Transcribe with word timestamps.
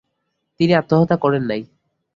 তিনি 0.59 0.73
আত্মহত্যা 0.73 1.17
করেন 1.17 1.43
নাই”। 1.43 1.61